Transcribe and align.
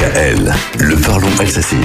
DKL, 0.00 0.50
le 0.78 0.96
parlons 0.96 1.28
alsacien. 1.38 1.82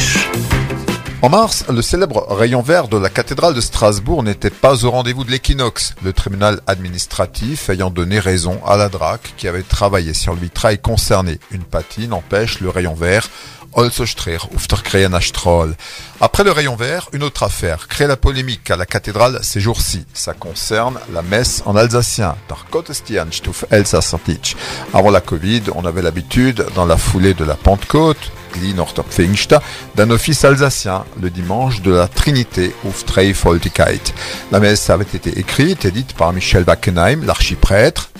En 1.25 1.29
mars, 1.29 1.65
le 1.69 1.81
célèbre 1.81 2.27
rayon 2.29 2.61
vert 2.61 2.87
de 2.87 2.97
la 2.97 3.09
cathédrale 3.09 3.55
de 3.55 3.59
Strasbourg 3.59 4.21
n'était 4.21 4.51
pas 4.51 4.85
au 4.85 4.91
rendez-vous 4.91 5.23
de 5.23 5.31
l'équinoxe, 5.31 5.95
le 6.03 6.13
tribunal 6.13 6.61
administratif 6.67 7.67
ayant 7.71 7.89
donné 7.89 8.19
raison 8.19 8.63
à 8.63 8.77
la 8.77 8.89
DRAC 8.89 9.33
qui 9.35 9.47
avait 9.47 9.63
travaillé 9.63 10.13
sur 10.13 10.35
le 10.35 10.41
vitrail 10.41 10.77
concerné. 10.77 11.39
Une 11.49 11.63
patine 11.63 12.13
empêche 12.13 12.59
le 12.59 12.69
rayon 12.69 12.93
vert 12.93 13.27
après 16.21 16.43
le 16.45 16.51
rayon 16.51 16.75
vert, 16.77 17.09
une 17.11 17.23
autre 17.23 17.43
affaire 17.43 17.89
crée 17.89 18.07
la 18.07 18.15
polémique 18.15 18.71
à 18.71 18.77
la 18.77 18.85
cathédrale 18.85 19.39
ces 19.41 19.59
jours-ci. 19.59 20.05
Ça 20.13 20.33
concerne 20.33 20.97
la 21.11 21.21
messe 21.21 21.61
en 21.65 21.75
alsacien, 21.75 22.35
Avant 24.93 25.11
la 25.11 25.21
Covid, 25.21 25.63
on 25.75 25.85
avait 25.85 26.01
l'habitude, 26.01 26.65
dans 26.75 26.85
la 26.85 26.95
foulée 26.95 27.33
de 27.33 27.43
la 27.43 27.55
Pentecôte, 27.55 28.31
d'un 29.95 30.09
office 30.09 30.45
alsacien 30.45 31.05
le 31.21 31.29
dimanche 31.29 31.81
de 31.81 31.91
la 31.91 32.07
Trinité 32.07 32.73
auf 32.85 33.05
Dreifoltigkeit. 33.05 34.13
La 34.51 34.59
messe 34.59 34.89
avait 34.89 35.03
été 35.03 35.39
écriite 35.39 35.85
et 35.85 35.91
dite 35.91 36.13
par 36.13 36.33
Michel 36.33 36.63
Wackenheim, 36.65 37.25
l'archiprêtre, 37.25 38.11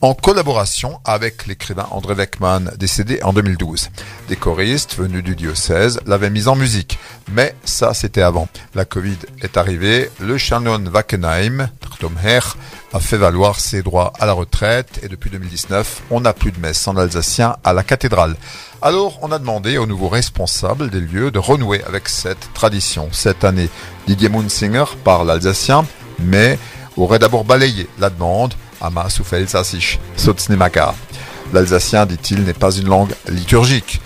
en 0.00 0.14
collaboration 0.14 1.00
avec 1.04 1.46
l'écrivain 1.46 1.86
André 1.90 2.14
Weckmann, 2.14 2.72
décédé 2.78 3.20
en 3.22 3.32
2012. 3.32 3.90
Des 4.28 4.36
choristes 4.36 4.96
venus 4.96 5.24
du 5.24 5.34
diocèse 5.34 6.00
l'avaient 6.06 6.30
mise 6.30 6.48
en 6.48 6.56
musique, 6.56 6.98
mais 7.32 7.54
ça 7.64 7.94
c'était 7.94 8.22
avant. 8.22 8.48
La 8.74 8.84
Covid 8.84 9.16
est 9.42 9.56
arrivée, 9.56 10.10
le 10.20 10.38
chanoine 10.38 10.88
Wackenheim, 10.88 11.68
a 12.92 13.00
fait 13.00 13.16
valoir 13.16 13.60
ses 13.60 13.82
droits 13.82 14.12
à 14.18 14.26
la 14.26 14.32
retraite 14.32 15.00
et 15.02 15.08
depuis 15.08 15.30
2019, 15.30 16.02
on 16.10 16.20
n'a 16.20 16.32
plus 16.32 16.52
de 16.52 16.60
messe 16.60 16.86
en 16.88 16.96
alsacien 16.96 17.56
à 17.64 17.72
la 17.72 17.82
cathédrale. 17.82 18.36
Alors, 18.82 19.18
on 19.22 19.32
a 19.32 19.38
demandé 19.38 19.78
au 19.78 19.86
nouveau 19.86 20.08
responsable 20.08 20.90
des 20.90 21.00
lieux 21.00 21.30
de 21.30 21.38
renouer 21.38 21.82
avec 21.84 22.08
cette 22.08 22.52
tradition. 22.54 23.08
Cette 23.12 23.44
année, 23.44 23.68
Didier 24.06 24.28
Munsinger 24.28 24.84
parle 25.04 25.30
alsacien, 25.30 25.86
mais 26.18 26.58
aurait 26.96 27.18
d'abord 27.18 27.44
balayé 27.44 27.88
la 27.98 28.10
demande 28.10 28.54
à 28.80 28.90
L'alsacien, 31.52 32.06
dit-il, 32.06 32.42
n'est 32.42 32.52
pas 32.52 32.72
une 32.72 32.88
langue 32.88 33.14
liturgique. 33.28 34.00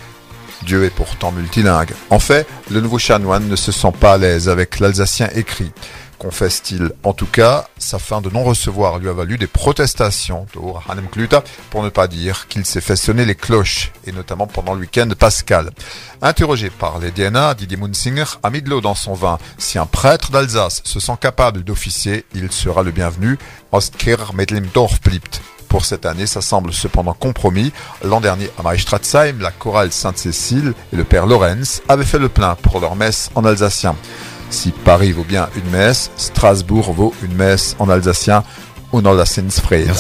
Dieu 0.65 0.85
est 0.85 0.91
pourtant 0.91 1.33
multilingue. 1.33 1.93
En 2.11 2.19
fait, 2.19 2.47
le 2.71 2.81
nouveau 2.81 2.99
chanoine 2.99 3.49
ne 3.49 3.57
se 3.57 3.73
sent 3.73 3.93
pas 3.99 4.15
à 4.15 4.19
l'aise 4.19 4.49
avec 4.49 4.79
l'alsacien 4.79 5.29
écrit 5.35 5.73
confesse-t-il. 6.21 6.93
En 7.03 7.15
tout 7.15 7.27
cas, 7.27 7.67
sa 7.79 7.99
fin 7.99 8.21
de 8.21 8.29
non-recevoir 8.29 8.99
lui 8.99 9.09
a 9.09 9.13
valu 9.15 9.39
des 9.39 9.47
protestations 9.47 10.47
pour 10.53 10.83
ne 11.83 11.89
pas 11.89 12.07
dire 12.07 12.47
qu'il 12.49 12.67
s'est 12.67 12.83
fait 12.83 12.95
sonner 12.95 13.25
les 13.25 13.35
cloches, 13.35 13.91
et 14.07 14.13
notamment 14.13 14.47
pendant 14.47 14.75
le 14.75 14.81
week-end 14.81 15.09
pascal. 15.19 15.71
Interrogé 16.21 16.69
par 16.69 16.99
les 16.99 17.11
DNA, 17.11 17.55
Didier 17.55 17.79
Munsinger 17.79 18.25
a 18.43 18.51
mis 18.51 18.61
de 18.61 18.69
l'eau 18.69 18.83
dans 18.83 18.95
son 18.95 19.15
vin. 19.15 19.39
Si 19.57 19.79
un 19.79 19.87
prêtre 19.87 20.31
d'Alsace 20.31 20.83
se 20.85 21.01
sent 21.01 21.17
capable 21.19 21.65
d'officier, 21.65 22.27
il 22.35 22.53
sera 22.53 22.83
le 22.83 22.91
bienvenu. 22.91 23.39
Pour 25.71 25.85
cette 25.85 26.05
année, 26.05 26.27
ça 26.27 26.43
semble 26.43 26.73
cependant 26.73 27.15
compromis. 27.15 27.73
L'an 28.05 28.21
dernier, 28.21 28.51
à 28.59 28.63
Maestratzheim, 28.63 29.39
la 29.41 29.53
chorale 29.53 29.93
Sainte-Cécile 29.93 30.75
et 30.93 30.97
le 30.97 31.05
père 31.05 31.27
Lorenz 31.27 31.81
avaient 31.89 32.05
fait 32.05 32.19
le 32.19 32.29
plein 32.29 32.57
pour 32.57 32.81
leur 32.81 32.97
messe 32.97 33.31
en 33.37 33.45
alsacien. 33.45 33.95
Si 34.51 34.73
Paris 34.73 35.13
vaut 35.13 35.25
bien 35.25 35.49
une 35.57 35.71
messe, 35.71 36.11
Strasbourg 36.17 36.93
vaut 36.93 37.15
une 37.23 37.35
messe 37.35 37.77
en 37.79 37.89
alsacien 37.89 38.43
ou 38.93 39.01
dans 39.01 39.15
la 39.15 39.25
Sensfrede. 39.25 39.91